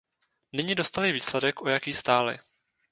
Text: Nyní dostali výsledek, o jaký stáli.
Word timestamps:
Nyní 0.53 0.75
dostali 0.75 1.11
výsledek, 1.11 1.61
o 1.61 1.69
jaký 1.69 1.93
stáli. 1.93 2.39